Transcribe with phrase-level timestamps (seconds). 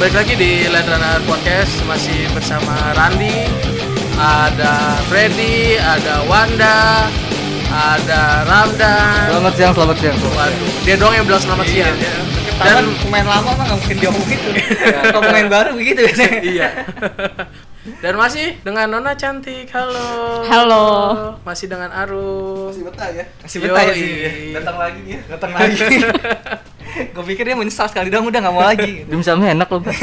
[0.00, 3.52] balik lagi di Light Runner Podcast masih bersama Randi,
[4.16, 7.04] ada Freddy, ada Wanda,
[7.68, 9.28] ada Ramdan.
[9.28, 10.16] Selamat siang, selamat siang.
[10.16, 11.92] Waduh, dia doang yang bilang selamat siang.
[12.64, 14.48] Dan pemain lama mah nggak mungkin dia ngomong gitu.
[15.12, 16.40] Kalau pemain baru begitu biasanya.
[16.48, 16.68] iya.
[18.00, 19.68] Dan masih dengan Nona cantik.
[19.68, 20.48] Halo.
[20.48, 20.84] Halo.
[21.44, 22.72] Masih dengan Aru.
[22.72, 23.24] Masih betah ya?
[23.44, 24.12] Masih betah ya sih.
[24.56, 25.20] Datang lagi dia.
[25.28, 25.76] Datang lagi.
[26.90, 29.04] Gue pikir dia menyesal sekali dong udah nggak mau lagi.
[29.06, 29.94] Dimsumnya enak loh, Pak.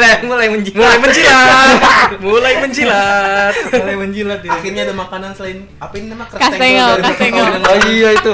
[0.00, 0.80] Nah, mulai menjilat.
[0.80, 1.76] Mulai menjilat.
[2.20, 3.54] Mulai menjilat.
[3.72, 4.52] mulai menjilat dia.
[4.52, 7.46] Akhirnya ada makanan selain apa ini nama Kastengel, dari kastengel.
[7.64, 8.32] Oh iya itu.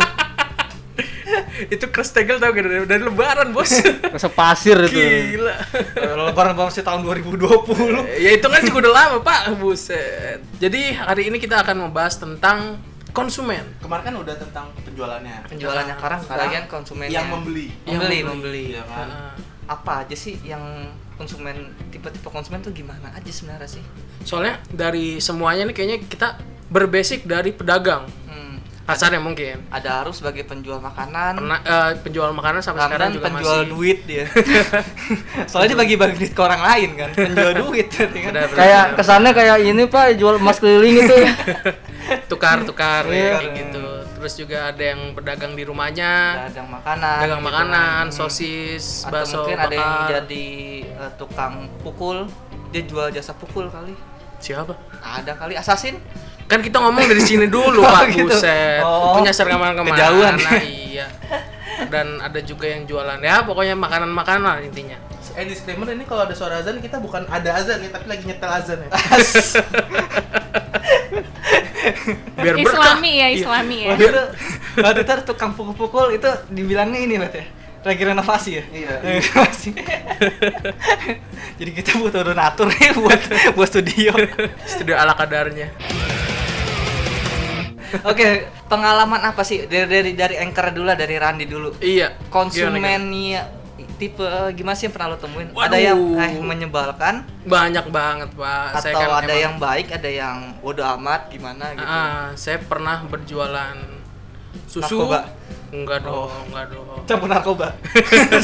[1.69, 3.83] Itu krestegel tau gak dari, dari lebaran, Bos.
[4.15, 4.97] Rasa pasir itu.
[4.97, 5.55] Gila.
[6.31, 8.19] Lebaran masih tahun 2020.
[8.19, 12.79] ya itu kan juga udah lama pak buset jadi hari ini kita akan membahas tentang
[13.19, 15.37] konsumen Kemarin kan udah tentang penjualannya.
[15.47, 17.15] Penjualannya sekarang bagian konsumennya.
[17.15, 17.67] Yang membeli.
[17.83, 18.23] Yang Membeli, membeli.
[18.25, 18.63] membeli.
[18.71, 19.07] Iya kan?
[19.09, 19.33] Heeh.
[19.67, 20.63] Apa aja sih yang
[21.15, 21.57] konsumen
[21.89, 23.83] tipe-tipe konsumen tuh gimana aja sebenarnya sih?
[24.21, 26.37] soalnya dari semuanya nih kayaknya kita
[26.69, 28.61] berbasic dari pedagang Hmm.
[28.85, 31.39] kasarnya mungkin Ada harus sebagai penjual makanan.
[31.39, 34.25] pernah eh, penjual makanan sampai sekarang juga penjual masih duit dia.
[35.51, 38.11] Soalnya dia bagi-bagi duit ke orang lain kan, penjual duit kan.
[38.53, 41.17] Kayak kesannya kayak ini Pak, jual emas keliling itu.
[42.27, 43.39] tukar tukar Iya.
[43.39, 47.17] kayak gitu terus juga ada yang pedagang di rumahnya Dagang makanan.
[47.21, 48.07] dagang gitu makanan kan.
[48.11, 50.47] sosis Atau bakso mungkin ada yang jadi
[50.83, 52.27] eh, tukang pukul,
[52.69, 53.95] dia jual jasa pukul kali.
[54.39, 55.99] siapa Ada kali assassin.
[56.45, 58.25] kan kita ngomong dari sini dulu Oh, pak gitu.
[58.27, 60.35] buset Oh, punya nyasar ke mana-kemana kejauhan.
[60.37, 61.07] Nah, iya
[61.87, 64.99] dan ada juga yang jualan ya pokoknya makanan-makanan intinya
[65.39, 68.51] Eh disclaimer ini kalau ada suara azan kita bukan ada azan ya, tapi lagi nyetel
[68.51, 68.91] azan ya.
[72.37, 73.37] biar berkah Islami ya, Iya.
[73.39, 73.89] Islami ya.
[73.93, 74.23] Waktu itu,
[74.85, 77.47] waktu itu tukang pukul-pukul itu dibilangnya ini berarti ya.
[77.79, 78.65] Lagi renovasi ya?
[78.69, 78.93] Iya.
[79.01, 79.71] Renovasi.
[81.59, 83.21] Jadi kita butuh donatur nih buat
[83.55, 84.13] buat studio.
[84.67, 85.71] studio ala kadarnya
[88.05, 91.73] Oke, pengalaman apa sih dari dari dari anchor dulu lah, dari Randi dulu.
[91.81, 92.13] iya?
[92.29, 93.49] Konsumennya
[93.99, 95.51] tipe gimana sih yang pernah lo temuin?
[95.51, 95.67] Waduh.
[95.67, 100.37] Ada yang eh, menyebalkan banyak banget pak atau kan ada emang- yang baik, ada yang
[100.59, 101.85] bodoh amat gimana gitu.
[101.85, 103.75] Ah, saya pernah berjualan
[104.65, 105.21] susu Narkoba?
[105.69, 106.47] enggak dong Oh.
[106.47, 107.69] enggak dong Campur narkoba.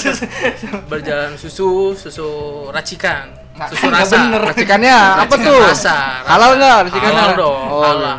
[0.91, 2.29] berjalan susu susu
[2.69, 4.43] racikan Nah, susu rasa bener.
[4.45, 5.63] Racikannya apa tuh?
[5.63, 5.97] rasa, rasa.
[6.27, 7.15] Halal nggak racikannya?
[7.17, 8.19] halal dong Oh, halal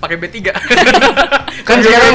[0.00, 0.36] pakai B3
[1.68, 2.12] Kan sekarang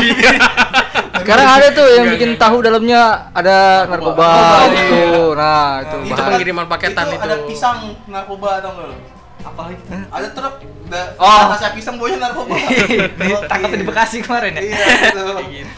[1.21, 5.33] sekarang ada tuh yang bikin tahu dalamnya ada narkoba Narkoba, gitu.
[5.33, 5.97] Nah, itu.
[6.05, 6.27] Itu bahaya.
[6.27, 7.23] pengiriman paketan itu.
[7.23, 8.95] Ada pisang narkoba atau enggak lo?
[9.41, 9.77] Apa lagi?
[9.89, 11.41] Ada truk da, Oh.
[11.47, 12.53] atasnya pisang bawahnya narkoba.
[13.49, 14.61] Tangkap di Bekasi kemarin ya?
[14.61, 15.23] Iya, itu.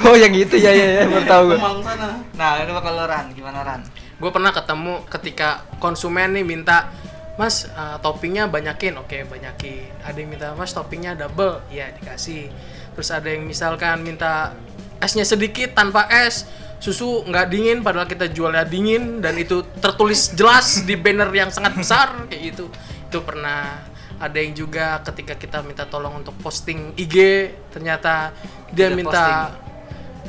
[0.02, 1.58] Oh, yang gitu ya ya ya, baru tahu gue.
[1.60, 2.08] Kemang sana.
[2.34, 3.82] Nah, itu kalau Ran, gimana Ran?
[4.18, 6.90] gue pernah ketemu ketika konsumen nih minta
[7.38, 8.98] mas eh, toppingnya banyakin.
[9.00, 9.94] Oke banyakin.
[10.04, 11.62] Ada yang minta mas toppingnya double.
[11.70, 12.50] Ya dikasih.
[12.98, 14.58] Terus ada yang misalkan minta
[14.98, 16.50] esnya sedikit tanpa es
[16.82, 21.78] susu nggak dingin padahal kita jualnya dingin dan itu tertulis jelas di banner yang sangat
[21.78, 22.66] besar kayak gitu.
[23.08, 23.96] Itu pernah.
[24.18, 28.34] Ada yang juga ketika kita minta tolong untuk posting IG ternyata
[28.74, 29.54] dia Tidak minta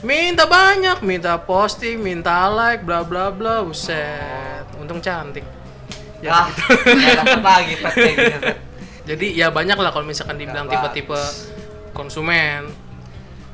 [0.05, 3.65] minta banyak minta posting minta like bla bla bla.
[3.65, 4.69] Buset.
[4.77, 5.58] Untung cantik
[6.19, 6.63] ya ah, gitu.
[7.47, 8.57] lagi kayak gini, Pet.
[9.09, 11.21] jadi ya banyak lah kalau misalkan dibilang tipe-tipe
[11.95, 12.69] konsumen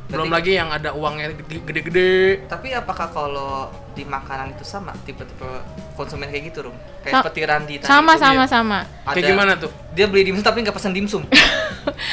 [0.04, 5.48] belum lagi yang ada uangnya gede- gede-gede Tapi apakah kalau di makanan itu sama tipe-tipe
[5.94, 6.75] konsumen kayak gitu, Rum?
[6.75, 8.78] Sa- Kayak seperti Randi tadi Sama itu sama dia- sama.
[9.05, 11.22] kayak ada- gimana tuh Dia beli dimsum tapi nggak pesen dimsum.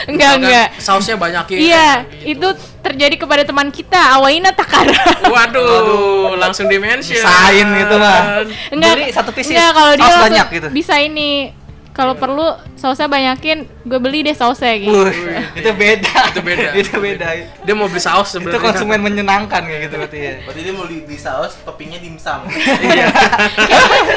[0.03, 0.67] Enggak Misalkan enggak.
[0.77, 2.27] sausnya banyakin Iya, gitu.
[2.29, 2.47] itu
[2.81, 4.93] terjadi kepada teman kita Awaina Takara.
[5.33, 8.45] waduh langsung dimention Misain gitu mah.
[8.69, 8.93] Enggak.
[8.93, 10.67] Beli satu pieces, Enggak, kalau dia banyak gitu.
[10.69, 11.55] Bisa ini.
[11.91, 14.95] Kalau perlu sausnya banyakin, gue beli deh sausnya gitu.
[14.95, 16.15] Wih, itu beda.
[16.31, 16.69] Itu beda.
[16.71, 17.27] itu beda.
[17.67, 20.33] dia mau beli saus Itu sebenarnya konsumen menyenangkan kayak gitu berarti ya.
[20.47, 22.47] Berarti dia mau beli, beli saus, toppingnya dimsum.
[22.87, 23.11] iya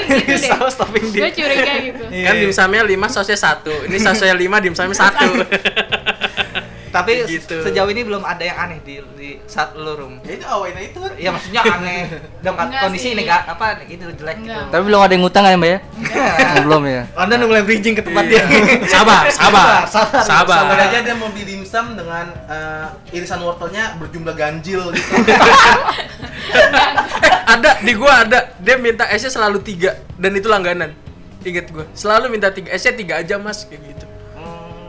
[0.06, 0.48] gitu.
[0.54, 1.34] Saus topping Gue di.
[1.34, 2.04] curiga gitu.
[2.06, 2.42] Kan iya.
[2.46, 5.28] dimsumnya 5 sausnya satu ini sausnya 5 dimsumnya satu
[6.94, 7.58] Tapi Gitu.
[7.58, 10.22] sejauh ini belum ada yang aneh di, di saat lu, Rum.
[10.22, 11.02] ya itu awalnya itu.
[11.18, 12.06] Ya maksudnya aneh
[12.38, 14.62] dalam kondisi ini enggak apa gitu jelek gitu.
[14.70, 15.78] Tapi belum ada yang ngutang kan ya, Mbak ya?
[16.54, 17.02] Oh, belum ya.
[17.18, 18.42] Anda udah mulai bridging ke tempat Iya.
[18.46, 18.62] dia.
[18.94, 24.34] sabar sabar Sabar, sabar Sampai aja dia mau beli dimsum dengan eh, irisan wortelnya berjumlah
[24.34, 25.10] ganjil gitu.
[26.54, 30.94] Eh, ada di gua ada dia minta esnya selalu tiga dan itu langganan
[31.42, 34.06] inget gua selalu minta tiga esnya tiga aja mas kayak gitu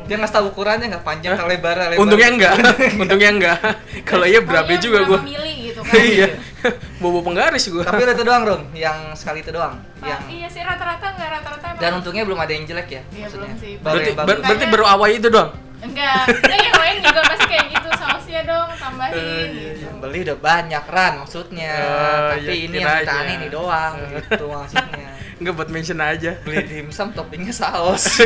[0.06, 1.98] Dia nggak tahu ukurannya nggak panjang, lebar, lebar.
[1.98, 2.54] untungnya enggak
[3.02, 3.58] untungnya enggak
[4.04, 5.94] kalau iya berabe juga pernah gua memilih gitu kan.
[6.14, 6.28] iya
[6.98, 8.62] bobo penggaris gua Tapi udah itu doang, Rom.
[8.72, 9.76] Yang sekali itu doang.
[9.98, 13.02] Ah, Yang iya sih rata-rata enggak rata-rata dan untungnya belum ada yang jelek ya.
[13.08, 13.50] Iya, maksudnya.
[13.50, 13.74] belum sih.
[13.78, 16.24] Baru berarti ber- berarti baru awal itu doang enggak.
[16.32, 17.90] Enggak yang lain juga pasti kayak gitu.
[17.96, 19.82] Sausnya dong tambahin Eh, iya, gitu.
[19.84, 21.74] Yang beli udah banyak ran maksudnya.
[21.76, 25.10] Oh, Tapi iya, ini yang kita aneh ini doang gitu maksudnya.
[25.36, 28.08] Enggak buat mention aja Beli dimsum toppingnya saus.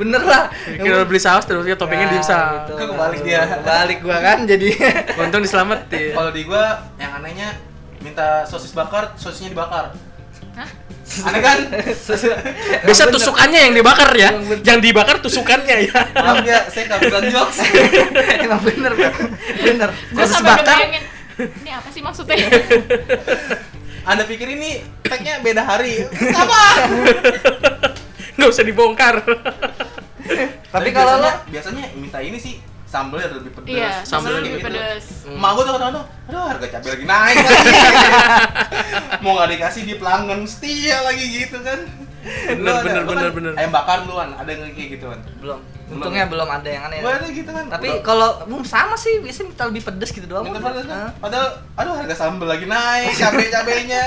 [0.00, 0.52] Bener lah.
[0.68, 2.72] Kira beli saus terus ya toppingnya Nah, dimsum gitu.
[2.76, 3.42] Kebalik dia.
[3.46, 4.68] Kebalik gua kan jadi.
[5.16, 7.56] Untung diselamatin Kalau di gua yang anehnya
[8.04, 9.96] minta sosis bakar, sosisnya dibakar.
[10.54, 10.68] Hah?
[11.24, 11.58] Aneh kan?
[12.84, 13.14] Biasa Bener.
[13.16, 14.60] tusukannya yang dibakar ya bener.
[14.60, 17.58] Yang dibakar tusukannya ya Maaf ya, saya nggak bilang jokes.
[18.44, 18.92] Emang bener.
[19.56, 19.88] Bener.
[20.12, 21.02] Gue Sosis sampai bakar bayangin.
[21.38, 22.36] Ini apa sih maksudnya?
[24.08, 26.08] Anda pikir ini tagnya beda hari?
[26.32, 26.62] Sama.
[28.40, 29.20] Nggak usah dibongkar
[30.68, 32.56] Tapi kalau lo biasanya, minta ini sih
[32.88, 33.68] sambelnya lebih pedas.
[33.68, 34.68] Iya, Sambelnya lebih gitu.
[34.72, 35.04] pedes.
[35.28, 37.72] Emak gua tuh kadang-kadang, aduh harga cabai lagi naik lagi.
[39.24, 41.80] Mau nggak dikasih di pelanggan setia lagi gitu kan.
[42.48, 43.52] Bener, bener, bener, kan bener.
[43.60, 45.20] Ayam bakar duluan, ada yang kayak gitu kan.
[45.40, 45.60] belum.
[45.88, 47.00] Untungnya belum ada yang aneh.
[47.00, 47.64] Gua ada gitu kan.
[47.66, 50.44] Tapi kalau belum sama sih, biasanya minta lebih pedes gitu doang.
[50.44, 50.68] Minta udah.
[50.68, 51.08] pedas kan?
[51.16, 54.06] Padahal, aduh harga sambel lagi naik, cabai-cabainya.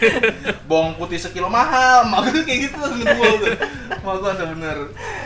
[0.68, 3.04] Bawang putih sekilo mahal, mak gue kayak gitu tuh.
[4.00, 4.76] Mak gue ada bener.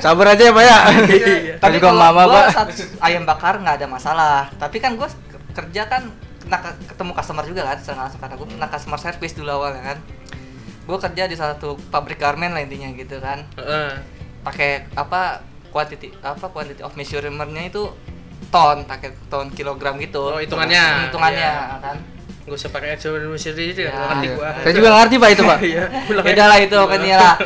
[0.02, 0.78] Sabar aja ya, Pak ya.
[1.06, 1.54] Iya.
[1.62, 2.66] Tapi juga kalau mama, gua Pak.
[2.98, 4.50] ayam bakar nggak ada masalah.
[4.58, 5.06] Tapi kan gue
[5.54, 6.10] kerja kan
[6.42, 9.94] kena ke- ketemu customer juga kan, secara langsung karena gue pernah customer service dulu awalnya
[9.94, 9.98] kan.
[10.84, 13.46] Gue kerja di salah satu pabrik garment lah intinya gitu kan.
[13.54, 13.90] Heeh.
[14.42, 15.40] Pakai apa
[15.74, 17.90] quantity apa quantity of measurement-nya itu
[18.48, 20.30] ton, pakai ton kilogram gitu.
[20.30, 21.10] Oh, hitungannya.
[21.10, 21.82] Hitungannya Iya.
[21.82, 21.96] kan.
[22.44, 24.36] Nggak usah pakai Excel dan Mesir itu Ya, kan ngerti Iya.
[24.36, 25.58] gua Saya juga ngerti Pak itu, Pak.
[25.64, 27.36] Iya bilang Beda lah itu pokoknya lah.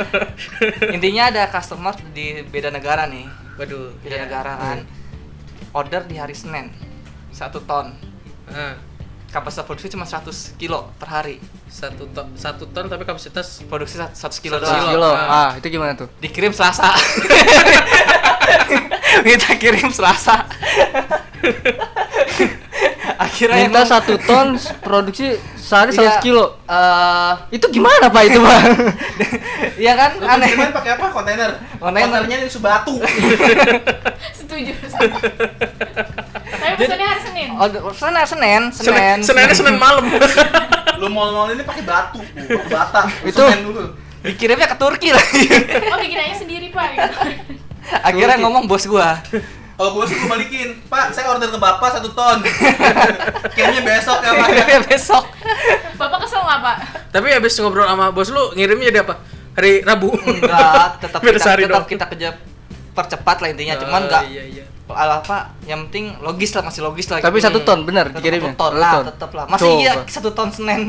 [0.98, 3.24] Intinya ada customer di beda negara nih.
[3.56, 4.22] Waduh Beda iya.
[4.28, 4.78] negara kan.
[5.72, 6.68] Order di hari Senin.
[7.30, 7.94] Satu ton.
[8.50, 8.74] Heeh.
[9.28, 11.36] Kapasitas produksi cuma 100 kilo per hari
[11.66, 14.90] satu ton satu ton tapi kapasitas produksi sat- 100 kilo 100 doang kilo.
[14.94, 15.10] Kilo.
[15.10, 15.28] Ah.
[15.28, 16.08] Ah, itu gimana tuh?
[16.18, 16.88] dikirim Selasa
[19.22, 20.42] minta kirim Selasa
[23.18, 26.56] akhirnya Minta emang- satu ton produksi sehari Iya, 100 kilo.
[26.64, 28.60] eh, Itu gimana Pak itu, Pak?
[29.82, 31.06] iya kan Lu aneh kiriman pakai apa?
[31.10, 31.50] Kontainer.
[31.76, 32.08] Kontainer.
[32.08, 32.94] Kontainernya dari Subatu.
[34.32, 34.72] Setuju.
[36.78, 37.48] Pesannya hari Senin.
[37.52, 40.04] oh Senin Senin Senin Senin Seninnya Senin malam
[40.96, 43.00] Lu mall-mall ini pakai batu, pakai bata.
[43.22, 45.42] Itu- dikirimnya ke Turki lagi
[45.86, 46.86] Oh bikin aja sendiri pak.
[46.90, 47.20] Gitu.
[48.08, 49.18] akhirnya ngomong bos gua
[49.74, 52.42] Kalau gue sih gue balikin, Pak, saya order ke Bapak satu ton.
[53.54, 54.50] Kayaknya besok ya, Pak.
[54.84, 55.22] besok
[55.94, 56.76] Bapak kesel nggak pak?
[57.08, 59.14] tapi habis ngobrol sama bos lu ngirimnya jadi apa
[59.54, 61.86] hari Rabu enggak tetap kita, tetap dong.
[61.86, 62.28] kita kerja
[62.90, 66.80] percepat lah intinya Oh, cuman enggak iya iya ala apa yang penting logis lah masih
[66.80, 67.46] logis lah Tapi gitu.
[67.46, 68.48] satu ton bener Tetap dikirimnya.
[68.48, 69.04] satu ton Satu lah ton.
[69.06, 70.80] tetap lah masih iya satu ton senin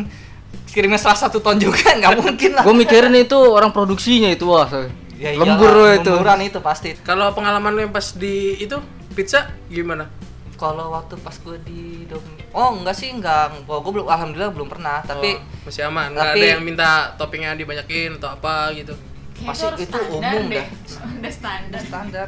[0.67, 4.69] kirimnya selasa satu ton juga nggak mungkin lah Gue mikirin itu orang produksinya itu wah.
[5.13, 6.11] Ya Lembur iyalah, itu.
[6.11, 8.79] lemburan itu pasti kalau pengalaman lu yang pas di itu
[9.11, 10.07] pizza gimana
[10.55, 12.07] kalau waktu pas gue di
[12.49, 16.33] oh enggak sih enggak gua gue belum alhamdulillah belum pernah tapi Oh, masih aman nggak
[16.33, 18.95] ada yang minta toppingnya dibanyakin atau apa gitu
[19.39, 20.59] Masih itu umum deh.
[20.59, 20.67] dah.
[21.19, 21.81] Udah standar.
[21.81, 22.27] standar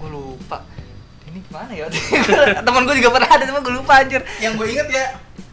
[0.00, 0.64] gue lupa
[1.24, 1.86] ini gimana ya
[2.66, 5.04] teman gue juga pernah ada teman gue lupa anjir Yang gue inget ya,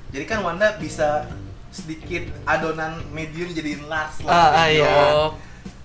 [0.09, 1.27] jadi kan Wanda bisa
[1.69, 4.33] sedikit adonan medium jadiin large lah.
[4.33, 4.89] Ah, ah, iya.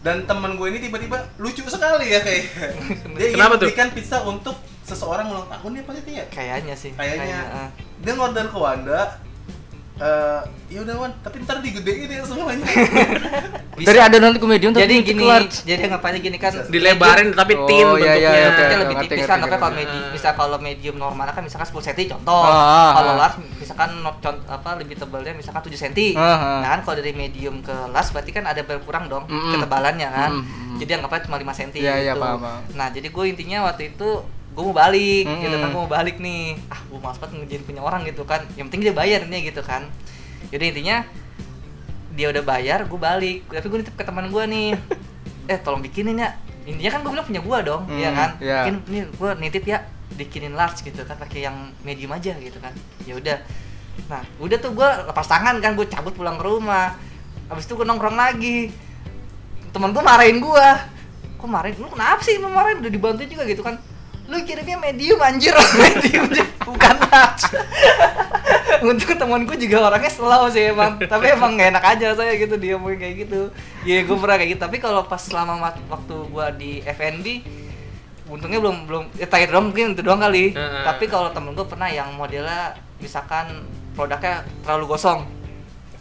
[0.00, 2.42] Dan temen gue ini tiba-tiba lucu sekali ya kayak.
[3.18, 3.68] Dia ingin Kenapa tuh?
[3.68, 6.24] memberikan pizza untuk seseorang ulang tahun ya pasti ya.
[6.32, 7.38] kayaknya sih Kayaknya.
[7.44, 7.68] ah.
[8.00, 9.20] Dia ngorder ke Wanda.
[9.94, 12.64] Eh ya udah Wan, tapi ntar digedein ya semuanya.
[13.82, 15.42] Dari adonan komedian tapi jadi gini kelar.
[15.48, 18.82] jadi ngapain gini kan dilebarin tapi Oh, tin iya, iya, bentuknya oke, Bentuknya oke.
[18.82, 20.12] lebih tipis kan, tapi kalau medium, Ah.
[20.12, 22.42] bisa kalau medium normal kan misalkan 10 cm contoh.
[22.42, 23.16] Ah, ah, kalau ah.
[23.18, 26.14] large misalkan not con- apa lebih tebalnya misalkan 7 cm.
[26.14, 26.58] Ah, ah.
[26.60, 29.52] Nah, kan kalau dari medium ke large berarti kan ada berkurang dong Mm-mm.
[29.52, 30.30] ketebalannya kan.
[30.36, 30.78] Mm-mm.
[30.78, 32.22] Jadi anggapnya cuma 5 cm Iya, iya, gitu.
[32.22, 32.60] paham, paham.
[32.72, 34.08] Nah, jadi gue intinya waktu itu
[34.52, 35.40] gue mau balik Mm-mm.
[35.40, 36.60] gitu kan gue mau balik nih.
[36.68, 38.44] Ah gue malas banget ngerjain punya orang gitu kan.
[38.52, 39.88] Yang penting dia bayar ini gitu kan.
[40.48, 41.08] Jadi intinya
[42.12, 43.38] dia udah bayar gue balik.
[43.46, 44.68] Tapi gue nitip ke teman gue nih.
[45.42, 46.38] Eh tolong bikinin ya.
[46.62, 48.30] Intinya kan gue bilang punya gue dong Hmm, Iya kan?
[48.38, 48.58] iya.
[48.62, 49.78] bikin nih gue nitip ya
[50.12, 52.70] bikinin large gitu kan pakai yang medium aja gitu kan.
[53.02, 53.42] Ya udah.
[54.06, 56.94] Nah udah tuh gue lepas tangan kan gue cabut pulang ke rumah.
[57.48, 58.70] Habis itu gue nongkrong lagi.
[59.72, 60.68] Teman gue marahin gue
[61.34, 61.74] kok marahin?
[61.74, 62.38] Lu kenapa sih?
[62.38, 62.78] Marahin?
[62.78, 63.80] Udah dibantu juga gitu kan
[64.32, 65.52] lu kirimnya medium anjir.
[65.78, 66.24] Medium
[66.64, 67.44] bukan large
[68.88, 70.96] untuk teman gue juga orangnya slow sih emang.
[70.96, 73.52] Tapi emang gak enak aja saya gitu dia mau kayak gitu.
[73.84, 74.60] Ya gue pernah kayak gitu.
[74.62, 77.26] Tapi kalau pas selama waktu gue di FNB
[78.24, 80.56] untungnya belum belum ya terakhir doang mungkin itu doang kali.
[80.56, 85.28] Tapi kalau temen gue pernah yang modelnya misalkan produknya terlalu gosong.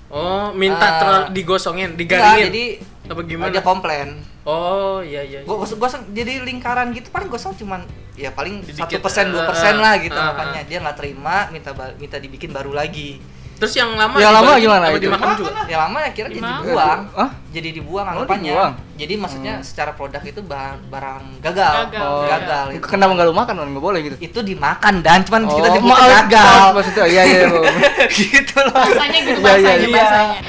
[0.07, 0.99] Oh, minta Ah.
[0.99, 2.45] terlalu digosongin, Enggak, digaringin.
[2.47, 2.63] jadi
[3.07, 3.47] apa gimana?
[3.49, 4.07] dia komplain
[4.43, 5.39] Oh, iya iya.
[5.41, 9.47] Gua gosong, gosong jadi lingkaran gitu paling gosong cuman ya paling satu persen dua eh,
[9.47, 10.65] persen lah gitu eh, makanya eh.
[10.65, 13.21] dia nggak terima minta minta dibikin baru lagi
[13.53, 15.05] Terus yang lama Yang lama gimana itu?
[15.05, 15.61] dimakan juga?
[15.69, 17.29] ya lama akhirnya jadi dibuang Hah?
[17.47, 18.73] jadi dibuang Oh, anggapannya dibuang?
[18.97, 22.25] jadi maksudnya secara produk itu barang, barang gagal Gagal, Oh.
[22.25, 22.85] gagal itu.
[22.89, 23.53] Kenapa nggak lu makan?
[23.61, 24.15] Nggak boleh gitu.
[24.17, 27.45] itu dimakan dan cuman kita Oh, nyebutnya maaf, gagal maksudnya iya iya.
[27.45, 27.61] Bu.
[28.17, 29.93] gitu loh Bahasanya gitu Iya, iya, bahasanya, iya.
[29.93, 30.39] bahasanya.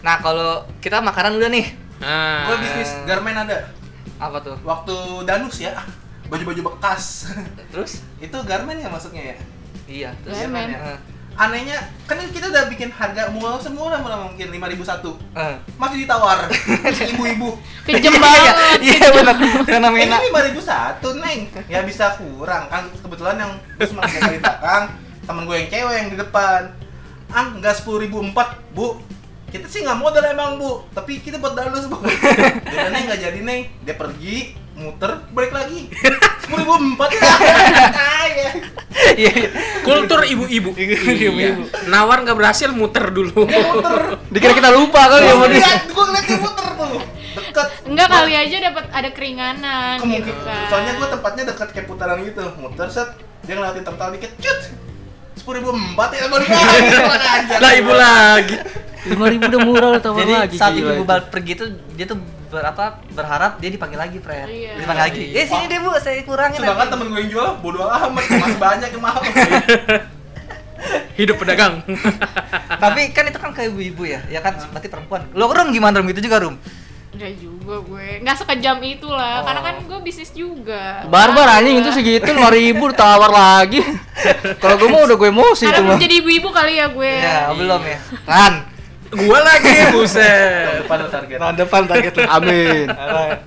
[0.00, 1.66] nah kalau kita makanan udah nih
[1.98, 2.48] Nah.
[2.48, 3.68] Gue bisnis garmen ada.
[4.16, 5.76] apa tuh Waktu danus ya,
[6.26, 7.28] baju-baju bekas.
[7.68, 9.36] terus itu garmen ya masuknya ya?
[9.86, 10.72] iya terus Garmen.
[10.72, 10.98] Eh,
[11.32, 15.16] Anehnya, kan kita udah bikin harga murah semua lah mungkin 5000 satu.
[15.32, 15.56] eh.
[15.74, 16.48] Masih ditawar
[17.12, 17.56] ibu-ibu.
[17.82, 18.54] Kejem Iya, banget.
[18.82, 24.04] iya benar fenomena Ini lima ribu satu neng, ya bisa kurang kan kebetulan yang cuma
[24.04, 24.84] jaga di belakang,
[25.22, 26.60] temen gue yang cewek yang di depan,
[27.28, 29.00] ah nggak sepuluh ribu empat bu,
[29.50, 31.98] kita sih nggak modal emang bu, tapi kita buat dalus bu,
[32.94, 35.92] neng nggak jadi neng, dia pergi muter balik lagi,
[36.40, 37.20] sepuluh ribu empat ya,
[39.12, 39.48] iya iya.
[39.84, 40.72] Kultur ibu-ibu.
[40.80, 41.52] Iya.
[41.92, 43.44] Nawar nggak berhasil muter dulu.
[43.44, 45.34] dia muter, Dikira kita lupa kali ya.
[45.34, 46.96] gue mau lihat, gue ngeliat dia muter tuh,
[47.36, 47.68] deket.
[47.84, 50.64] Enggak kali aja dapat ada keringanan Kemungkinan, gitu kan.
[50.72, 53.08] soalnya gue tempatnya dekat kayak putaran gitu, muter set,
[53.44, 54.60] dia ngeliatin tertal dikit, cut,
[55.38, 57.58] sepuluh ribu empat ya balik lagi, kurang ajar.
[57.58, 58.56] Lah ibu lagi.
[59.00, 60.56] Lima ribu udah murah Jadi lagi.
[60.60, 62.20] saat ibu pergi tuh dia tuh
[62.50, 64.50] berapa berharap dia dipanggil lagi, Fred.
[64.50, 64.72] Iya.
[64.76, 65.22] Dipanggil lagi.
[65.32, 66.58] Eh sini deh Bu, saya kurangin.
[66.58, 69.22] Sedangkan lagi." temen gue yang jual bodo amat, masih banyak yang mahal.
[71.20, 71.84] Hidup pedagang.
[72.80, 74.20] Tapi kan itu kan kayak ibu-ibu ya.
[74.32, 75.28] Ya kan berarti perempuan.
[75.36, 76.56] Lo Rum gimana Rum gitu juga Rum?
[77.20, 78.08] Enggak juga gue.
[78.24, 79.44] Enggak sekejam itu lah.
[79.44, 79.52] Oh.
[79.52, 81.04] Karena kan gue bisnis juga.
[81.04, 83.84] Barbar anjing itu segitu lima ribu tawar lagi.
[84.64, 85.88] Kalau gue mau udah gue emosi itu Karena mah.
[85.92, 87.12] belum jadi ibu-ibu kali ya gue.
[87.12, 87.98] Ya, belum ya.
[88.24, 88.54] Ran.
[89.10, 90.86] Gua lagi, buset.
[90.86, 91.36] Depan target.
[91.36, 92.12] Tahun depan target.
[92.24, 92.86] Amin.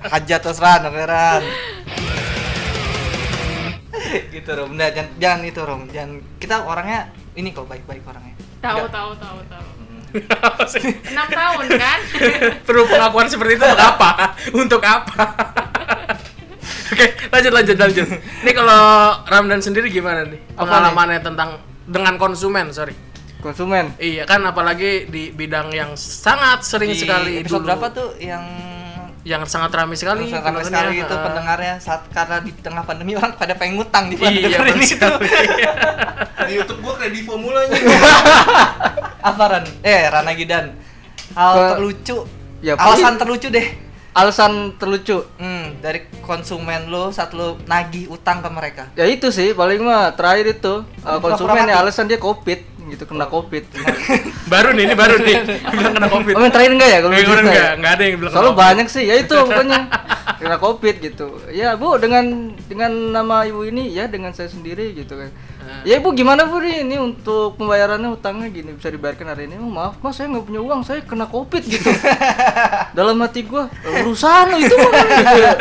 [0.06, 0.86] Hajat terus Ran,
[4.04, 4.70] gitu Rum.
[4.76, 5.82] Nah, jangan, jangan itu Rum.
[5.90, 8.36] Jangan kita orangnya ini kok baik-baik orangnya.
[8.62, 9.66] Tahu, tahu, tahu, tahu.
[10.14, 11.98] 6 tahun kan?
[12.66, 14.10] Perlu pengakuan seperti itu untuk apa?
[14.54, 15.24] Untuk apa?
[16.94, 18.06] Oke, lanjut lanjut lanjut.
[18.46, 18.82] Ini kalau
[19.26, 20.38] Ramdan sendiri gimana nih?
[20.54, 22.94] Apa Pengalamannya tentang dengan konsumen, sorry.
[23.42, 23.92] Konsumen.
[23.98, 27.68] Iya kan apalagi di bidang yang sangat sering Di sekali episode dulu.
[27.68, 28.40] berapa tuh yang
[29.24, 33.32] yang sangat ramai sekali Sangat ramai sekali itu pendengarnya saat karena di tengah pandemi orang
[33.34, 35.10] pada pengen ngutang di Iya, dengerin benar itu.
[36.44, 37.72] Di YouTube gue kayak di formulanya.
[39.24, 39.64] Apa Ran?
[39.80, 40.76] Eh, Rana Gidan.
[41.32, 42.16] Hal Ke- terlucu.
[42.60, 43.66] Ya, alasan terlucu deh.
[44.12, 45.24] Alasan terlucu.
[45.40, 48.84] Hmm, dari konsumen lo saat lo nagih utang ke mereka.
[48.94, 53.24] Ya itu sih paling mah terakhir itu uh, konsumen ya alasan dia covid gitu kena
[53.26, 53.64] covid.
[54.52, 55.36] baru nih, ini baru nih.
[55.74, 56.32] Bilang kena Covid.
[56.36, 57.48] Oh yang terakhir enggak ya kalau Yang gitu kemarin ya?
[57.48, 58.60] enggak, enggak ada yang bilang Soalnya Covid.
[58.68, 59.80] banyak sih, ya itu pokoknya
[60.36, 61.26] kena covid gitu.
[61.48, 62.24] Ya bu dengan
[62.68, 65.32] dengan nama ibu ini ya dengan saya sendiri gitu kan.
[65.74, 65.82] Ah.
[65.82, 69.58] Ya ibu gimana bu ini untuk pembayarannya utangnya gini bisa dibayarkan hari ini?
[69.58, 71.90] Oh, maaf mas saya nggak punya uang saya kena covid gitu.
[72.98, 75.52] Dalam hati gua urusan lo itu mah," gitu ya.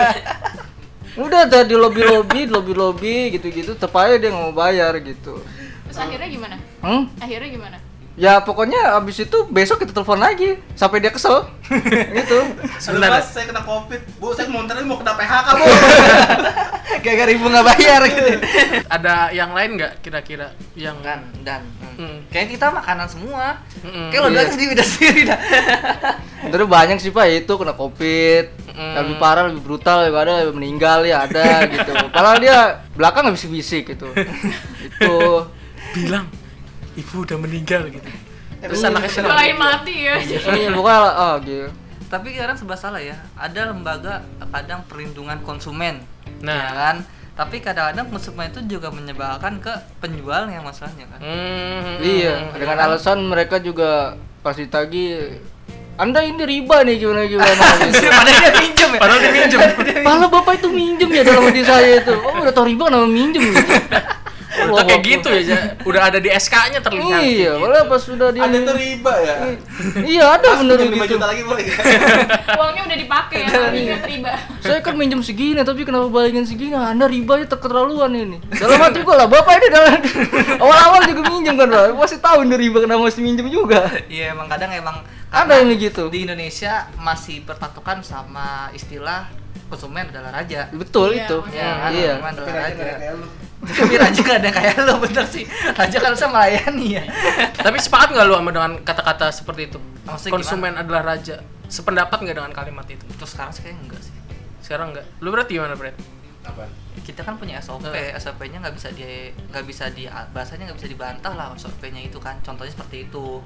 [1.18, 5.42] Udah ada di lobby lobby lobby lobby gitu gitu terpaya dia nggak mau bayar gitu.
[5.90, 6.56] Terus akhirnya gimana?
[6.82, 7.10] Hmm?
[7.18, 7.78] Akhirnya gimana?
[8.14, 11.50] Ya pokoknya abis itu besok kita telepon lagi sampai dia kesel
[12.22, 12.46] gitu.
[12.78, 13.10] Sebentar.
[13.10, 13.98] Mas, saya kena covid.
[14.22, 15.66] Bu, saya mau ntar mau kena PHK, Bu.
[17.04, 18.32] Gara-gara ibu nggak bayar gitu.
[18.86, 21.98] Ada yang lain nggak kira-kira yang Dan dan hmm.
[21.98, 22.18] Hmm.
[22.30, 23.58] kayak kita makanan semua.
[23.82, 24.14] Mm-mm.
[24.14, 24.36] Kayak lo Iya.
[24.38, 25.40] doang sendiri udah sendiri dah.
[26.54, 28.94] Terus banyak sih pak itu kena covid, Mm.
[28.98, 31.94] lebih parah, lebih brutal, lebih ada lebih meninggal ya ada gitu.
[32.10, 34.10] Padahal dia belakang nggak bisik-bisik gitu.
[34.82, 35.14] itu
[35.94, 36.26] bilang
[36.98, 38.10] ibu udah meninggal gitu.
[38.64, 38.90] Terus Iya.
[38.94, 39.32] anaknya senang.
[39.36, 40.16] Selain mati ya.
[40.24, 41.68] iya pokoknya oh gitu.
[42.08, 43.18] Tapi sekarang serba salah ya.
[43.36, 44.24] Ada lembaga
[44.54, 46.06] kadang perlindungan konsumen.
[46.40, 46.54] Nah.
[46.54, 46.98] ya kan?
[47.34, 51.20] Tapi kadang-kadang konsumen itu juga menyebalkan ke penjualnya masalahnya kan.
[51.20, 51.98] Hmm.
[51.98, 54.14] Iya, dengan alasan mereka juga
[54.46, 55.34] pas ditagi
[55.94, 57.54] anda ini riba nih gimana gimana
[57.86, 58.10] gitu.
[58.18, 59.00] Padahal dia minjem ya.
[59.00, 59.60] Padahal dia minjem.
[60.06, 62.14] Padahal bapak itu minjem ya dalam hati saya itu.
[62.18, 63.62] Oh udah tau riba nama minjem gitu.
[64.72, 67.20] Udah kayak gitu ya, udah ada di SK-nya terlihat.
[67.20, 67.92] Iya, malah gitu.
[67.92, 69.36] pas sudah dia Ada riba ya.
[70.00, 71.14] Iya ada Mas, bener pinjam 5 gitu.
[71.18, 71.66] juta lagi boleh?
[72.60, 74.32] Uangnya udah dipakai ya, tapi ingat riba.
[74.62, 76.74] Saya kan minjem segini, tapi kenapa balikin segini?
[76.74, 78.38] Ah, Anda ribanya terketerlaluan ini.
[78.56, 79.92] Dalam hati gua lah, bapak ini dalam
[80.62, 81.86] awal-awal juga minjem kan, Pak.
[82.00, 83.90] Pasti tahu ini riba kenapa mesti minjem juga.
[84.08, 84.98] Iya emang kadang emang
[85.34, 86.14] Ada yang gitu.
[86.14, 89.26] di Indonesia masih berpatokan sama istilah
[89.66, 93.10] konsumen adalah raja betul Iya, itu ya iya konsumen Tapi adalah raja
[93.64, 97.04] tapi raja gak ada kayak lo bener sih raja kan harusnya melayani ya
[97.56, 99.80] Tapi sepakat nggak lu sama dengan kata-kata seperti itu?
[100.04, 101.40] Maksudnya Konsumen adalah raja.
[101.72, 103.04] Sependapat nggak dengan kalimat itu?
[103.16, 104.16] terus sekarang sih kayaknya enggak sih
[104.60, 105.06] Sekarang nggak.
[105.24, 105.96] Lu berarti gimana, Brad?
[106.44, 106.68] Apa?
[107.04, 108.16] kita kan punya SOP, Eh.
[108.16, 112.40] SOP-nya nggak bisa di nggak bisa di bahasanya nggak bisa dibantah lah SOP-nya itu kan.
[112.40, 113.44] Contohnya seperti itu.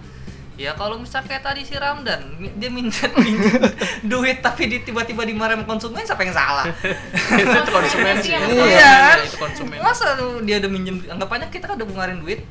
[0.57, 3.61] Ya kalau misal kayak tadi si Ramdan, dia minta minjem
[4.01, 6.65] duit tapi di, tiba-tiba dimarahin konsumen, siapa yang salah?
[7.37, 8.33] itu konsumen sih.
[8.33, 9.17] Iya, Konsumen?
[9.21, 9.77] Itu konsumen.
[9.77, 12.41] Masa tuh dia udah minjem anggapannya kita kan udah ngeluarin duit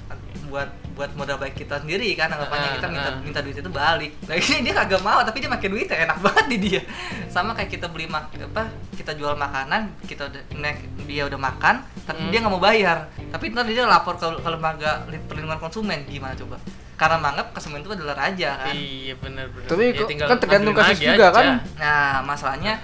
[0.46, 3.18] buat buat modal baik kita sendiri kan anggapannya Ah, kita minta ah.
[3.18, 4.14] minta duit itu balik.
[4.30, 6.80] Nah ini dia kagak mau tapi dia pakai duit enak banget di dia.
[7.26, 11.82] Sama kayak kita beli mak apa kita jual makanan kita udah naik dia udah makan
[12.06, 12.30] tapi Hmm.
[12.30, 13.10] dia nggak mau bayar.
[13.34, 16.56] Tapi ntar dia lapor ke, ke lembaga perlindungan konsumen gimana coba?
[16.96, 18.72] Karena menganggap konsumen itu adalah raja kan.
[18.72, 19.68] Iya benar benar.
[19.68, 21.36] Tapi Ya, kan tergantung kasus juga aja.
[21.36, 21.44] kan?
[21.76, 22.74] Nah masalahnya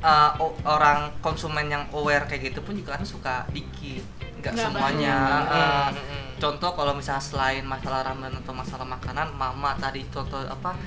[0.00, 0.30] Ah.
[0.38, 4.04] uh, o- orang konsumen yang aware kayak gitu pun juga kan suka dikit
[4.38, 6.38] nggak semuanya uh, hmm.
[6.38, 10.78] contoh kalau misalnya selain masalah ramen atau masalah makanan mama tadi contoh apa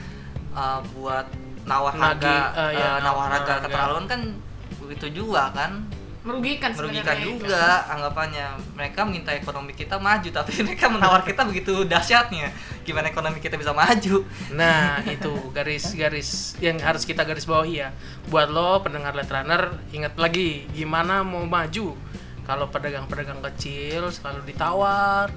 [0.56, 1.28] uh, buat
[1.68, 3.64] nawar harga uh, ya, uh, nawar harga harga.
[3.68, 4.22] keterlaluan kan
[4.88, 5.84] itu juga kan
[6.22, 12.54] merugikan merugikan juga anggapannya mereka minta ekonomi kita maju tapi mereka menawar kita begitu dahsyatnya
[12.86, 14.22] gimana ekonomi kita bisa maju
[14.54, 17.90] Nah, itu garis-garis yang harus kita garis bawahi ya.
[18.28, 21.96] Buat lo pendengar Let Runner, ingat lagi gimana mau maju.
[22.42, 25.30] Kalau pedagang-pedagang kecil selalu ditawar,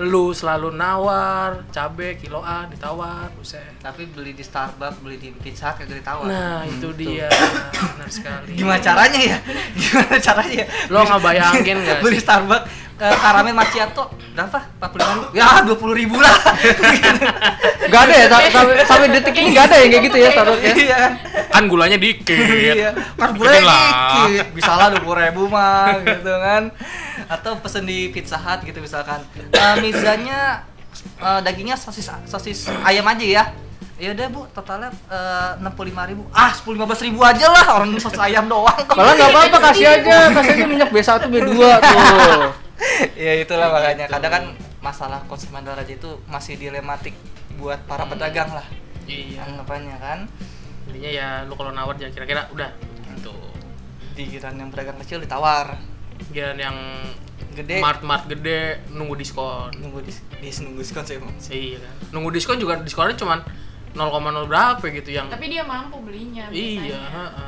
[0.00, 3.74] lu selalu nawar, cabe kiloan ditawar, buset.
[3.78, 7.26] tapi beli di Starbucks beli di Pizza Hut kagak ditawar Nah, itu dia.
[7.94, 8.54] Benar sekali.
[8.54, 9.38] gimana caranya ya
[9.80, 12.18] gimana caranya ya Lo nggak bayangin nggak beli?
[12.18, 12.66] Starbucks
[12.98, 14.58] eh, karamel macchiato berapa?
[14.78, 15.26] 45 ribu?
[15.34, 16.36] Ya 20 ribu lah.
[17.90, 20.72] Gak ada ya sa- sampai, sampai detik ini gak ada ya kayak gitu ya taruhnya.
[20.76, 20.98] iya
[21.50, 21.62] Kan?
[21.66, 22.36] Gulanya dikit.
[22.38, 22.94] iya.
[23.18, 24.28] Kan lah.
[24.28, 24.46] dikit.
[24.54, 26.62] Bisa lah 20 ribu mah gitu kan.
[27.26, 29.24] Atau pesen di Pizza Hut gitu misalkan.
[29.34, 30.62] Eh, mizanya
[31.18, 33.44] eh, dagingnya sosis sosis ayam aja ya.
[33.98, 34.94] Ya udah bu totalnya
[35.58, 36.22] enam puluh lima ribu.
[36.30, 37.66] Ah sepuluh lima belas ribu aja lah.
[37.74, 38.70] Orang sosis ayam doang.
[38.86, 42.67] Kok Malah nggak apa-apa kasih aja, kasih aja minyak B1 B2 tuh.
[43.18, 44.44] ya itulah makanya kadang kan
[44.78, 47.12] masalah konsumen raja itu masih dilematik
[47.58, 48.64] buat para pedagang lah
[49.08, 49.40] Iya.
[49.42, 50.28] anggapannya kan
[50.88, 52.68] Intinya ya lu kalau nawar jangan kira-kira udah
[53.12, 53.32] gitu.
[54.12, 55.76] di giliran yang pedagang kecil ditawar
[56.28, 56.76] Giliran yang
[57.52, 59.72] gede mart-mart gede nunggu diskon.
[59.74, 61.94] nunggu di, di nunggu diskon sih emang Iya kan.
[62.12, 63.40] Nunggu diskon juga diskonnya cuman
[63.96, 64.04] 0,0
[64.46, 66.46] berapa gitu yang Tapi dia mampu belinya.
[66.52, 67.08] Iya, biasanya.
[67.08, 67.47] heeh.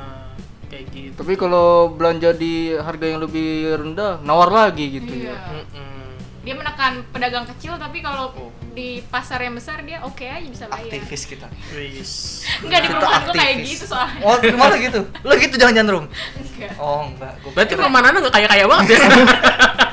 [0.71, 1.15] Kayak gitu.
[1.17, 5.35] Tapi kalau belanja di harga yang lebih rendah, nawar lagi gitu Iya.
[5.35, 5.37] ya.
[5.53, 5.99] Mm-mm.
[6.41, 8.33] Dia menekan pedagang kecil tapi kalau
[8.71, 10.89] di pasar yang besar dia oke aja bisa bayar.
[10.89, 12.47] aktivis kita Wis.
[12.63, 14.23] Enggak di perumahan gua kayak gitu soalnya.
[14.23, 16.07] oh lo gitu lo gitu jangan-jangan rum
[16.39, 16.73] Enggak.
[16.79, 18.99] oh enggak gua Berarti perumahan Anda nggak kaya-kaya banget ya?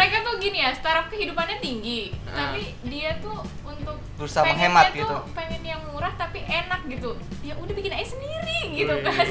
[0.00, 2.56] Mereka tuh gini ya, taraf kehidupannya tinggi, Ah.
[2.56, 5.16] tapi dia tuh untuk Berusaha menghemat tuh gitu.
[5.36, 7.20] pengen yang murah tapi enak gitu.
[7.44, 9.28] Ya udah bikin aja sendiri gitu kan.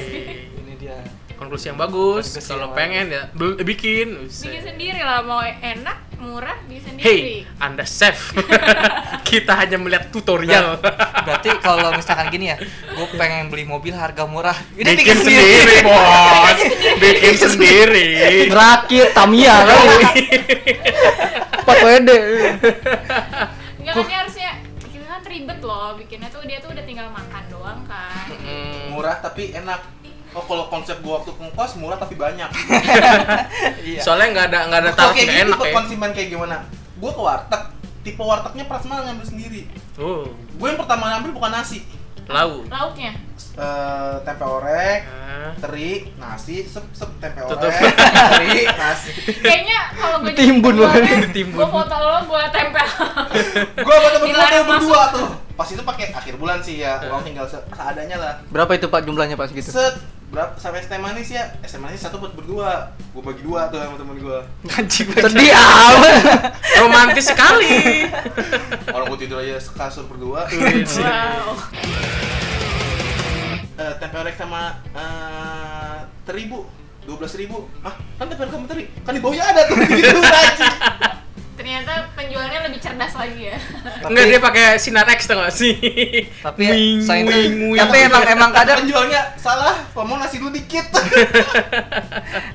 [0.62, 1.02] ini dia
[1.34, 2.38] Konklusi yang bagus.
[2.38, 3.26] Kalau pengen ya
[3.58, 4.28] bikin.
[4.28, 7.36] Bikin sendiri lah mau enak, murah bikin Hey, sendiri.
[7.58, 8.30] Anda chef.
[9.30, 10.82] Kita hanya melihat tutorial.
[11.20, 12.56] berarti kalau misalkan gini ya
[12.90, 16.58] gue pengen beli mobil harga murah ini bikin sendiri, bos.
[16.98, 18.08] bikin sendiri.
[18.50, 20.26] Merakit Tamiya kali.
[21.62, 22.18] Pak Wede.
[23.78, 24.50] Enggak kan dia harusnya
[24.90, 28.26] kita kan ribet loh bikinnya tuh dia tuh udah tinggal makan doang kan.
[28.42, 28.90] Mm.
[28.90, 29.80] murah tapi enak
[30.34, 32.46] oh kalau konsep gua waktu ngekos murah tapi banyak
[33.86, 35.74] iya Soalnya nggak ada nggak ada gitu enak buat ya.
[35.74, 36.56] konsumen kayak gimana
[36.98, 37.62] gua ke warteg
[38.00, 39.62] tipe wartegnya prasmanan ngambil sendiri.
[39.92, 41.84] Tuh, gue yang pertama ngambil bukan nasi.
[42.24, 42.62] Lau.
[42.64, 43.10] Lauknya?
[43.52, 45.50] Eh, tempe orek Ah.
[45.58, 47.66] teri nasi sep sep tempe Tutup.
[47.66, 47.90] orek
[48.32, 49.10] teri nasi.
[49.34, 52.86] Kayaknya kalau gue Ditimbun loh, gue foto lo gue tempel.
[53.84, 55.28] gua sama temen gua Dilarang tuh berdua tuh.
[55.52, 58.34] Pas itu pakai akhir bulan sih ya uang tinggal se- seadanya lah.
[58.48, 59.68] Berapa itu Pak jumlahnya Pak segitu?
[59.68, 59.98] set
[60.30, 61.50] berapa sampai es teh manis ya?
[61.58, 62.94] Es teh manis satu buat berdua.
[63.10, 64.46] Gua bagi dua tuh sama temen gua.
[64.78, 66.54] Anjing Sedih amat.
[66.78, 68.06] Romantis sekali.
[68.94, 70.46] orang gua tidur aja sekasur berdua.
[71.00, 71.56] Wow.
[73.80, 76.68] Eh, tempe orek sama eh teribu
[77.02, 77.66] dua belas ribu.
[77.82, 78.84] Ah kan tempe orek sama teri?
[79.02, 79.76] Kan di bawahnya ada tuh.
[79.82, 81.09] Gitu aja
[81.70, 83.54] Ternyata penjualnya lebih cerdas lagi ya.
[84.10, 85.78] Enggak dia pakai sinar X tau gak sih?
[86.42, 87.78] tapi Wing, saya itu wing, wing.
[87.78, 90.90] tapi emang emang kadang penjualnya salah ngomong nasi dulu dikit.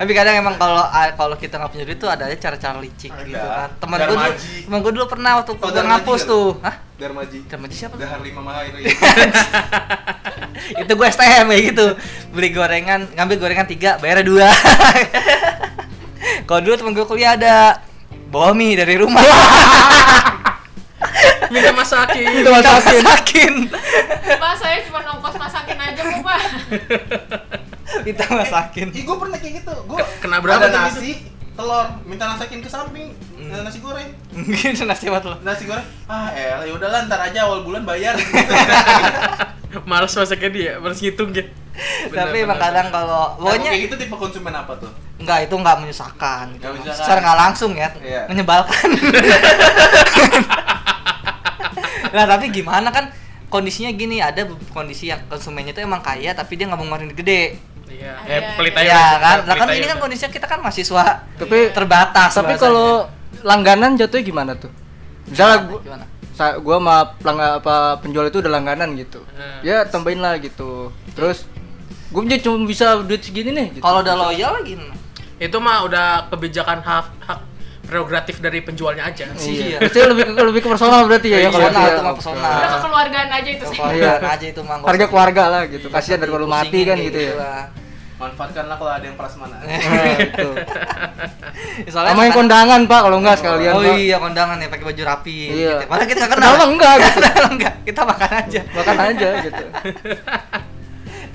[0.03, 0.83] Tapi kadang emang kalau
[1.15, 3.23] kalau kita nggak punya duit tuh ada aja cara-cara licik Ada.
[3.23, 3.69] gitu kan.
[3.79, 4.27] Teman gue dulu
[4.67, 6.33] teman gue dulu pernah waktu gue ngapus nggak?
[6.35, 6.47] tuh.
[6.59, 6.75] Hah?
[6.99, 7.95] Darmaji Darmaji siapa?
[7.95, 8.75] Dahar lima mahir
[10.83, 11.87] itu gue STM ya gitu.
[12.35, 14.51] Beli gorengan ngambil gorengan tiga bayar dua.
[16.51, 17.79] Kalau dulu temen gue kuliah ada
[18.35, 19.23] bawa mie dari rumah
[21.55, 22.99] minta masakin Minta masakin.
[22.99, 23.53] masakin
[24.35, 26.41] Pak saya cuma ongkos masakin aja kok pak
[28.03, 29.71] minta masakin Ih, gue pernah kayak gitu.
[29.87, 33.15] Gue Kena berapa ada nasi, telur, minta nasakin ke samping.
[33.37, 33.63] Hmm.
[33.63, 34.09] Nasi goreng.
[34.35, 35.85] mungkin nasi buat lo Nasi goreng.
[36.09, 38.19] Ah, elah ya udahlah ntar aja awal bulan bayar.
[39.89, 41.31] males masaknya dia males ngitung
[42.07, 44.91] tapi emang kadang kalau Pokoknya kayak gitu tipe konsumen apa tuh?
[45.15, 46.61] enggak itu enggak menyusahkan gitu.
[46.61, 46.99] Nggak menyusahkan.
[47.01, 48.21] secara nggak langsung ya Iya.
[48.27, 48.87] menyebalkan
[52.11, 53.11] nah tapi gimana kan
[53.47, 57.59] kondisinya gini ada kondisi yang konsumennya itu emang kaya tapi dia nggak mau ngeluarin gede
[57.87, 61.05] iya eh pelit aja ya udah, kan lah kan ini kan kondisinya kita kan mahasiswa
[61.37, 63.07] Tapi- terbatas Tapi kalau
[63.41, 64.71] langganan jatuhnya gimana tuh?
[65.23, 69.21] Misalnya gua, gimana sa- gua sama pelanggan apa penjual itu udah langganan gitu.
[69.29, 69.59] Hmm.
[69.61, 70.89] Ya tambahin lah gitu.
[71.13, 71.45] Terus
[72.15, 73.67] gue punya cuma bisa duit segini nih.
[73.69, 73.83] Gitu.
[73.83, 74.79] kalau udah loyal lagi
[75.35, 77.39] itu mah udah kebijakan hak hak
[77.83, 79.77] prerogatif dari penjualnya aja Iya.
[79.77, 79.77] Iya.
[79.83, 82.39] Itu lebih ke, lebih ke personal berarti ya, ya kalau Personal, itu mah personal.
[82.49, 83.91] udah kekeluargaan aja itu sih Iya.
[84.15, 85.87] Keluarga aja itu mah Harga keluarga lah gitu.
[85.87, 87.35] Kasihan daripada lu mati kan gitu ya.
[87.35, 87.63] lah.
[88.15, 89.59] Manfaatkanlah kalau ada yang prasmanan.
[89.59, 89.75] Nah,
[90.17, 90.49] itu.
[91.91, 93.97] Soalnya Sama yang kondangan Pak kalau enggak sekalian Oh Pak.
[93.97, 95.37] iya kondangan ya pakai baju rapi.
[95.45, 95.51] Iya.
[95.75, 95.83] Gitu.
[95.85, 96.63] Padahal kita nggak Padahal kenal.
[96.63, 97.19] mah enggak gitu.
[97.51, 97.73] Enggak.
[97.83, 98.61] Kita makan aja.
[98.71, 99.65] Makan aja gitu.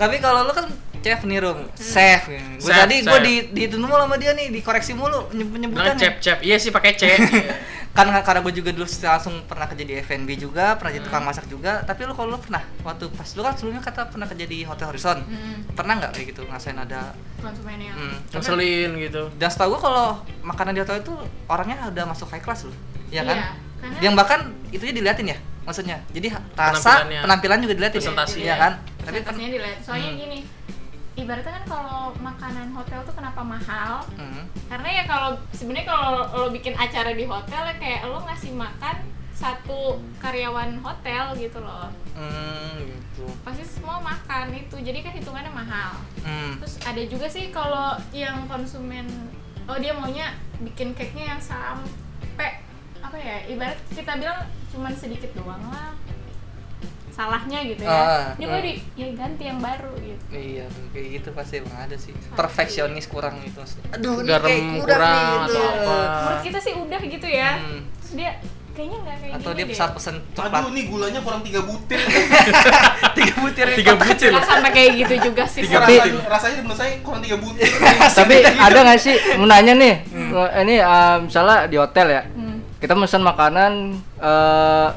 [0.00, 0.64] Tapi kalau lu kan
[1.00, 2.28] chef nih rum, chef.
[2.28, 3.22] Gue Chef, tadi gue chef.
[3.22, 5.96] di di itu mulu sama dia nih, dikoreksi mulu penyebutannya.
[5.96, 7.02] cep cep iya sih pakai c
[7.90, 11.10] Kan karena gue juga dulu langsung pernah kerja di F&B juga, pernah jadi Hmm.
[11.10, 11.82] tukang masak juga.
[11.82, 14.86] Tapi lu kalau lu pernah waktu pas lu kan sebelumnya kata pernah kerja di Hotel
[14.86, 15.18] Horizon.
[15.20, 20.06] Hmm, Pernah nggak kayak gitu ngerasain ada konsumennya hmm, ngeselin gitu Dan setahu gue kalau
[20.40, 21.10] makanan di hotel itu
[21.46, 22.76] orangnya udah masuk high class loh.
[23.10, 23.36] Iya kan?
[23.36, 23.46] Iya,
[23.80, 25.98] karena- Yang bahkan itunya diliatin ya maksudnya.
[26.08, 27.20] Jadi rasa Penampilannya.
[27.20, 28.02] penampilan juga diliatin ya.
[28.06, 28.38] Presentasi.
[28.38, 28.72] Iya kan?
[29.00, 30.20] Tapi kan dilihat soalnya Hmm.
[30.20, 30.38] gini
[31.20, 34.00] ibaratnya kan kalau makanan hotel tuh kenapa mahal?
[34.16, 38.52] Hmm, karena ya kalau sebenarnya kalau lo bikin acara di hotel ya kayak lo ngasih
[38.56, 38.96] makan
[39.36, 41.88] satu karyawan hotel gitu loh.
[42.12, 43.24] Hmm, gitu.
[43.40, 45.96] pasti semua makan itu jadi kan hitungannya mahal.
[46.20, 46.56] Hmm.
[46.60, 49.08] terus ada juga sih kalau yang konsumen
[49.64, 52.60] oh dia maunya bikin cake nya yang sampai
[53.00, 55.96] apa ya ibarat kita bilang cuman sedikit doang lah
[57.10, 58.48] salahnya gitu ya Ah, dia ah.
[58.48, 62.14] mau di ya ganti yang baru gitu Iya, kayak gitu pasti emang ada sih.
[62.30, 63.86] Perfeksionis kurang gitu maksudnya.
[63.92, 65.58] Aduh, ini Garam kayak kurang, kurang nih, gitu.
[65.58, 65.96] atau apa.
[66.16, 67.80] menurut kita sih udah gitu ya Hmm.
[67.98, 68.30] terus dia
[68.70, 69.68] kayaknya nggak kayak Atau dia deh.
[69.68, 72.00] pesan-pesan coklat Aduh, nih gulanya kurang tiga butir.
[73.18, 76.78] tiga butir tiga butir nggak sampai kayak gitu juga sih Tiga Tapi- rasanya, rasanya menurut
[76.78, 77.66] saya kurang tiga butir.
[78.18, 79.94] Tapi ada nggak sih mau nanya nih,
[80.62, 82.62] ini eh, misalnya di hotel ya, Hmm.
[82.78, 83.72] kita pesan makanan,
[84.16, 84.88] eh,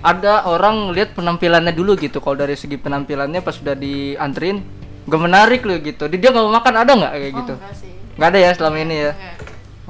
[0.00, 2.18] ada orang lihat penampilannya dulu gitu.
[2.24, 4.64] Kalau dari segi penampilannya pas sudah diantrin,
[5.04, 6.08] gak menarik loh gitu.
[6.08, 7.54] Dia nggak mau makan ada nggak kayak oh, gitu?
[7.56, 9.12] enggak sih Nggak ada ya selama ini ya?
[9.12, 9.36] Enggak.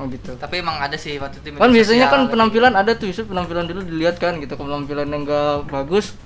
[0.01, 0.31] Oh gitu.
[0.41, 1.49] Tapi emang ada sih waktu itu.
[1.61, 4.57] Kan biasanya kan penampilan ada tuh, Yusuf penampilan dulu dilihat kan gitu.
[4.57, 6.17] Kalau penampilannya nggak bagus,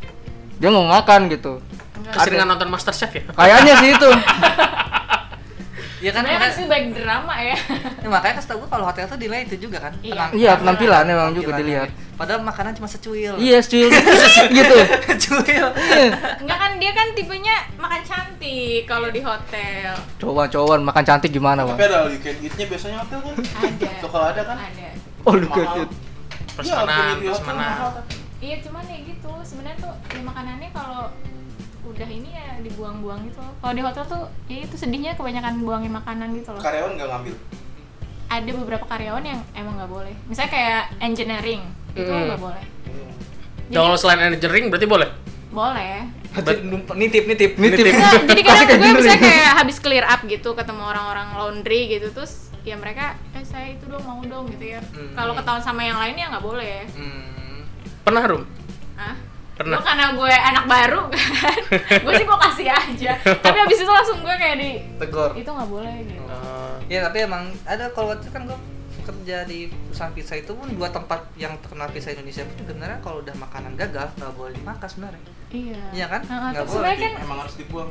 [0.63, 1.59] dia nggak mau makan gitu.
[2.05, 4.11] keseringan nonton Masterchef ya Kayaknya sih itu.
[6.05, 7.57] Iya kan, kan makanya, sih baik drama ya
[7.97, 9.93] ya, makanya kan setahu gua kalau hotel tuh dinilai itu juga kan.
[9.99, 10.13] Iya.
[10.13, 11.89] penampilan- Iya, penampilan emang juga dilihat.
[11.89, 12.13] gitu.
[12.15, 13.33] Padahal makanan cuma secuil.
[13.35, 13.89] Iya, cuy.
[14.61, 14.77] gitu.
[15.09, 15.67] secuil.
[15.73, 16.07] Iya.
[16.39, 21.73] Enggak kan dia kan tipenya makan cantik kalau di hotel Cowan-cowan makan cantik gimana, Tapi
[21.73, 21.79] Bang?
[21.83, 23.35] ada all you can eat-nya biasanya hotel kan?
[23.35, 24.57] ada Tuh kalau ada kan?
[24.61, 24.89] ada
[25.25, 25.49] Oh, Iya,
[26.77, 28.05] all you can eat mahal kan?
[28.39, 31.09] iya cuman ya gitu sebenarnya tuh ya makanannya kalau
[31.95, 33.55] udah ini ya dibuang-buang gitu loh.
[33.57, 37.35] kalau di hotel tuh ya itu sedihnya kebanyakan buangin makanan gitu loh Karyawan nggak ngambil.
[38.27, 42.27] ada beberapa karyawan yang emang nggak boleh misalnya kayak engineering itu Hmm.
[42.27, 42.65] nggak boleh
[43.65, 45.09] Nah, kalau selain engineering berarti boleh
[45.49, 46.05] boleh
[46.95, 47.85] nitip nitip Nitip.
[47.87, 49.17] Nggak, jadi Pasti kadang gue gini.
[49.23, 53.87] kayak habis clear up gitu ketemu orang-orang laundry gitu terus ya mereka eh saya itu
[53.87, 55.15] dong mau dong gitu ya Hmm.
[55.15, 57.63] kalau ketahuan sama yang lain ya nggak boleh Hmm.
[58.03, 58.43] pernah rum
[58.95, 59.15] ah
[59.55, 59.77] Pernah.
[59.77, 61.01] Gua karena gue anak baru
[61.41, 61.59] kan
[61.97, 65.31] gue sih gue kasih aja tapi abis itu langsung gue kayak di Tegor.
[65.33, 68.59] itu nggak boleh gitu Eh, Ya tapi emang ada kalau waktu itu kan gue
[69.05, 73.21] kerja di perusahaan pizza itu pun dua tempat yang terkenal pizza Indonesia pun sebenarnya kalau
[73.21, 75.23] udah makanan gagal nggak boleh dimakan sebenarnya.
[75.55, 76.21] Iya Iya kan?
[76.21, 76.95] Heeh, Nggak boleh.
[76.95, 77.91] kan Emang harus dibuang.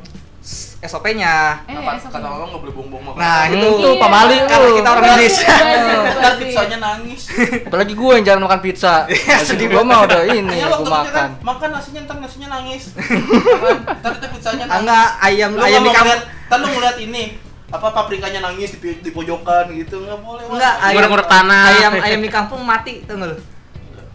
[0.78, 1.64] SOP-nya.
[1.64, 3.24] eh Apa, esok kata orang nggak boleh buang-buang makanan.
[3.24, 4.74] Nah, itu tuh Pak Mali Karena tuh.
[4.76, 5.54] kita orang Buzzer, Indonesia.
[5.56, 6.34] buzzer, Ntar buzzer.
[6.36, 7.22] pizzanya nangis.
[7.66, 8.94] Apalagi gue yang jarang makan pizza.
[9.48, 11.14] Sedih gua mah udah ini, Iya gua waktu makan.
[11.16, 12.82] kan makan nasinya ntar nasinya nangis.
[12.92, 14.78] Makan, Ntar itu pizzanya nangis.
[14.78, 16.12] Enggak, ayam Lu ayam nggak di kampung.
[16.12, 17.22] ngeliat, ntar lu ngeliat ini
[17.66, 20.44] apa paprikanya nangis di, di pojokan gitu nggak boleh.
[20.44, 20.52] Wak.
[20.52, 21.62] Enggak, ayam tanah.
[21.72, 23.38] Ayam ayam di kampung mati tuh nggak lu?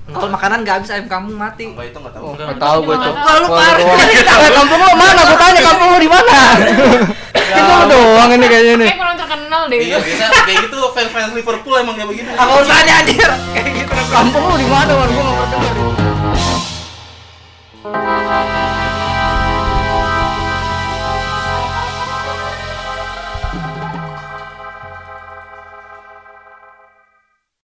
[0.09, 1.69] Kalau makanan gak habis ayam kampung mati.
[1.69, 2.25] Apa itu enggak tahu.
[2.25, 3.13] Oh, enggak tahu gue tuh.
[3.13, 4.49] Kalau lu parah.
[4.59, 5.21] Kampung lu mana?
[5.21, 6.37] Gue tanya kampung lu di mana?
[7.49, 8.89] Ya itu doang ini kayaknya nih.
[8.89, 9.77] Kayak kurang terkenal deh.
[9.81, 12.29] Iya, biasa kayak gitu fans-fans Liverpool emang kayak begitu.
[12.37, 13.31] Aku usah nyanyir.
[13.53, 13.93] Kayak gitu.
[14.09, 14.91] Kampung lu di mana?
[14.93, 15.77] Gua enggak ngerti.